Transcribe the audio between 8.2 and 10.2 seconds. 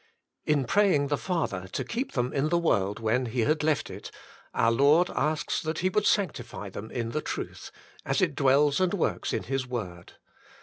dwells and works in His word.